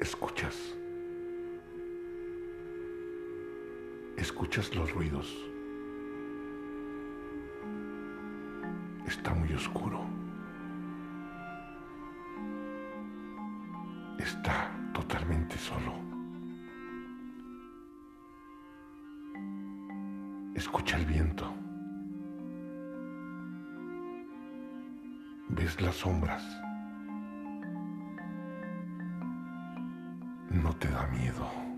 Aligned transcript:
escuchas. 0.00 0.56
Escuchas 4.16 4.74
los 4.74 4.90
ruidos. 4.92 5.36
Está 9.06 9.34
muy 9.34 9.52
oscuro. 9.52 10.04
Está 14.18 14.70
totalmente 14.92 15.56
solo. 15.58 15.94
Escucha 20.54 20.96
el 20.96 21.06
viento. 21.06 21.52
Ves 25.48 25.80
las 25.80 25.96
sombras. 25.96 26.69
No 30.50 30.74
te 30.74 30.88
da 30.88 31.06
miedo. 31.06 31.69